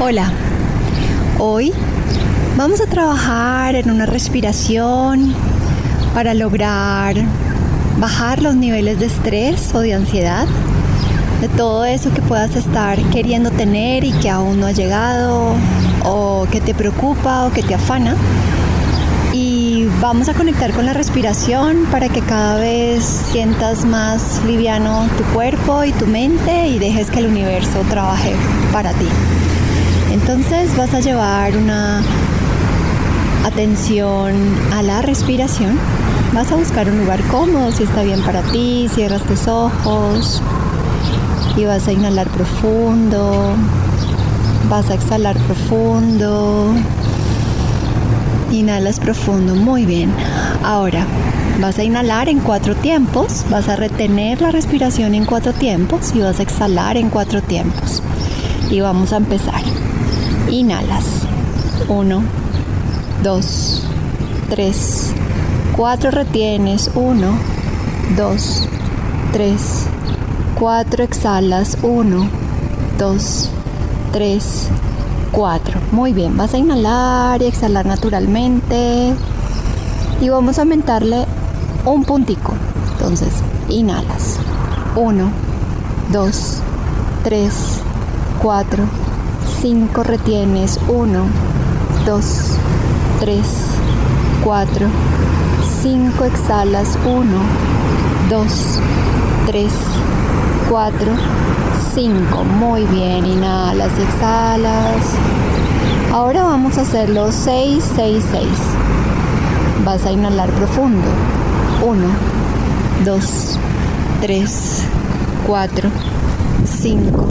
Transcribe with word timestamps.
Hola, 0.00 0.32
hoy 1.38 1.72
vamos 2.56 2.80
a 2.80 2.86
trabajar 2.86 3.76
en 3.76 3.88
una 3.88 4.04
respiración 4.04 5.32
para 6.14 6.34
lograr 6.34 7.14
bajar 8.00 8.42
los 8.42 8.56
niveles 8.56 8.98
de 8.98 9.06
estrés 9.06 9.72
o 9.72 9.82
de 9.82 9.94
ansiedad, 9.94 10.48
de 11.40 11.46
todo 11.46 11.84
eso 11.84 12.12
que 12.12 12.20
puedas 12.22 12.56
estar 12.56 12.98
queriendo 13.10 13.52
tener 13.52 14.02
y 14.02 14.10
que 14.10 14.28
aún 14.28 14.58
no 14.58 14.66
ha 14.66 14.72
llegado, 14.72 15.54
o 16.04 16.48
que 16.50 16.60
te 16.60 16.74
preocupa 16.74 17.46
o 17.46 17.52
que 17.52 17.62
te 17.62 17.76
afana. 17.76 18.16
Y 19.32 19.86
vamos 20.00 20.28
a 20.28 20.34
conectar 20.34 20.72
con 20.72 20.86
la 20.86 20.92
respiración 20.92 21.86
para 21.92 22.08
que 22.08 22.20
cada 22.20 22.58
vez 22.58 23.04
sientas 23.04 23.84
más 23.84 24.42
liviano 24.44 25.08
tu 25.16 25.22
cuerpo 25.32 25.84
y 25.84 25.92
tu 25.92 26.06
mente 26.06 26.66
y 26.66 26.80
dejes 26.80 27.10
que 27.10 27.20
el 27.20 27.26
universo 27.26 27.82
trabaje 27.88 28.34
para 28.72 28.92
ti. 28.92 29.06
Entonces 30.10 30.76
vas 30.76 30.94
a 30.94 31.00
llevar 31.00 31.56
una 31.56 32.02
atención 33.44 34.34
a 34.72 34.82
la 34.82 35.00
respiración. 35.00 35.78
Vas 36.34 36.50
a 36.50 36.56
buscar 36.56 36.88
un 36.90 36.98
lugar 36.98 37.22
cómodo 37.28 37.70
si 37.70 37.84
está 37.84 38.02
bien 38.02 38.22
para 38.22 38.42
ti, 38.42 38.88
cierras 38.92 39.22
tus 39.22 39.46
ojos 39.46 40.42
y 41.56 41.64
vas 41.66 41.86
a 41.86 41.92
inhalar 41.92 42.28
profundo, 42.28 43.54
vas 44.68 44.90
a 44.90 44.94
exhalar 44.94 45.36
profundo 45.38 46.74
Inhalas 48.50 48.98
profundo, 48.98 49.54
muy 49.54 49.86
bien. 49.86 50.12
Ahora 50.64 51.06
vas 51.60 51.78
a 51.78 51.84
inhalar 51.84 52.28
en 52.28 52.40
cuatro 52.40 52.74
tiempos, 52.74 53.44
vas 53.48 53.68
a 53.68 53.76
retener 53.76 54.40
la 54.40 54.50
respiración 54.50 55.14
en 55.14 55.24
cuatro 55.24 55.52
tiempos 55.52 56.12
y 56.14 56.20
vas 56.20 56.40
a 56.40 56.42
exhalar 56.42 56.96
en 56.96 57.10
cuatro 57.10 57.42
tiempos. 57.42 58.02
Y 58.68 58.80
vamos 58.80 59.12
a 59.12 59.18
empezar. 59.18 59.62
Inhalas. 60.50 61.04
Uno, 61.88 62.24
dos, 63.22 63.84
tres, 64.48 65.12
cuatro 65.76 66.10
retienes. 66.10 66.90
Uno, 66.94 67.38
dos, 68.16 68.68
tres, 69.32 69.86
cuatro 70.58 71.04
exhalas. 71.04 71.78
Uno, 71.82 72.28
dos, 72.98 73.50
tres, 74.12 74.68
4. 74.70 74.89
Muy 75.92 76.12
bien, 76.12 76.36
vas 76.36 76.54
a 76.54 76.58
inhalar 76.58 77.40
y 77.40 77.46
exhalar 77.46 77.86
naturalmente. 77.86 79.14
Y 80.20 80.28
vamos 80.28 80.58
a 80.58 80.62
aumentarle 80.62 81.24
un 81.84 82.04
puntico. 82.04 82.52
Entonces, 82.92 83.32
inhalas. 83.68 84.38
1, 84.96 85.30
2, 86.12 86.62
3, 87.24 87.52
4, 88.42 88.84
5 89.62 90.02
retienes. 90.02 90.78
1, 90.88 91.24
2, 92.06 92.24
3, 93.20 93.46
4, 94.44 94.86
5 95.82 96.24
exhalas. 96.24 96.98
1, 97.06 97.24
2, 98.28 98.80
3, 99.46 99.72
4, 100.68 101.12
5. 101.94 102.44
Muy 102.44 102.84
bien, 102.84 103.26
inhalas 103.26 103.90
y 103.98 104.02
exhalas. 104.02 105.16
Ahora 106.12 106.44
vamos 106.44 106.78
a 106.78 106.82
hacerlo 106.82 107.32
6, 107.32 107.82
6, 107.96 108.24
6. 108.30 108.46
Vas 109.84 110.06
a 110.06 110.12
inhalar 110.12 110.48
profundo. 110.50 111.08
1, 111.84 112.06
2, 113.04 113.58
3, 114.20 114.84
4, 115.46 115.90
5. 116.64 117.26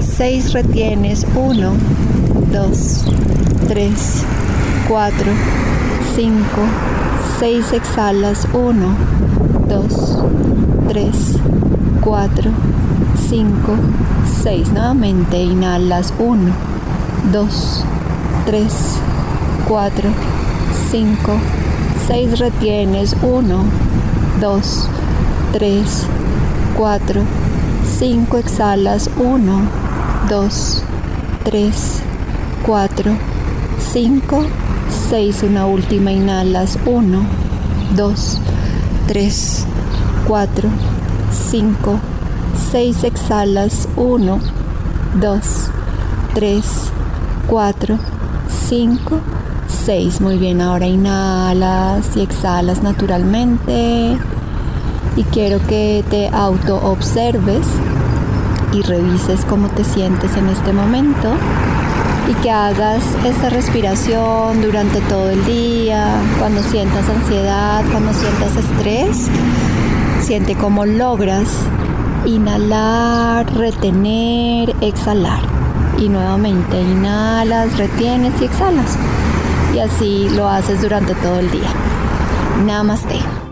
6 0.00 0.52
retienes. 0.52 1.26
1, 1.34 1.72
2, 2.52 3.04
3, 3.68 4.24
4, 4.86 5.32
5. 6.14 6.44
6 7.38 7.72
exhalas. 7.72 8.46
1, 8.52 8.86
2, 9.68 10.18
3, 10.88 11.14
4, 11.14 11.67
5, 13.28 13.76
6. 14.42 14.72
Nuevamente 14.72 15.36
inhalas 15.36 16.14
1, 16.18 16.52
2, 17.32 17.84
3, 18.46 18.66
4, 19.68 20.10
5, 20.90 21.38
6. 22.06 22.38
Retienes 22.38 23.14
1, 23.22 23.62
2, 24.40 24.88
3, 25.52 26.06
4, 26.78 27.22
5. 27.98 28.38
Exhalas 28.38 29.10
1, 29.18 29.60
2, 30.30 30.82
3, 31.44 31.72
4, 32.66 33.12
5, 33.92 34.46
6. 35.10 35.42
Una 35.42 35.66
última 35.66 36.10
inhalas 36.10 36.78
1, 36.86 37.20
2, 37.96 38.40
3, 39.08 39.66
4, 40.26 40.70
5, 41.30 41.98
6 42.70 43.04
exhalas, 43.04 43.88
1, 43.96 44.38
2, 45.20 45.70
3, 46.34 46.64
4, 47.46 47.98
5, 48.68 49.20
6. 49.86 50.20
Muy 50.20 50.38
bien, 50.38 50.60
ahora 50.60 50.86
inhalas 50.86 52.16
y 52.16 52.22
exhalas 52.22 52.82
naturalmente. 52.82 54.16
Y 55.16 55.24
quiero 55.24 55.58
que 55.66 56.04
te 56.10 56.28
auto 56.28 56.76
observes 56.76 57.66
y 58.72 58.82
revises 58.82 59.44
cómo 59.46 59.68
te 59.68 59.84
sientes 59.84 60.36
en 60.36 60.48
este 60.48 60.72
momento 60.72 61.34
y 62.28 62.34
que 62.42 62.50
hagas 62.50 63.02
esta 63.24 63.48
respiración 63.48 64.60
durante 64.60 65.00
todo 65.02 65.30
el 65.30 65.44
día, 65.44 66.20
cuando 66.38 66.62
sientas 66.62 67.08
ansiedad, 67.08 67.82
cuando 67.90 68.12
sientas 68.12 68.56
estrés, 68.56 69.28
siente 70.20 70.54
cómo 70.54 70.84
logras 70.84 71.48
Inhalar, 72.26 73.50
retener, 73.54 74.74
exhalar. 74.80 75.40
Y 75.98 76.08
nuevamente 76.08 76.78
inhalas, 76.80 77.78
retienes 77.78 78.40
y 78.40 78.44
exhalas. 78.44 78.98
Y 79.74 79.78
así 79.78 80.28
lo 80.30 80.48
haces 80.48 80.82
durante 80.82 81.14
todo 81.14 81.38
el 81.38 81.50
día. 81.50 81.70
Namaste. 82.66 83.47